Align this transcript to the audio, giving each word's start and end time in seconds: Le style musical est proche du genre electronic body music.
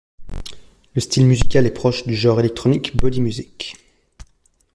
Le 0.95 0.99
style 0.99 1.27
musical 1.27 1.67
est 1.67 1.73
proche 1.75 2.07
du 2.07 2.15
genre 2.15 2.39
electronic 2.39 2.97
body 2.97 3.21
music. 3.21 3.75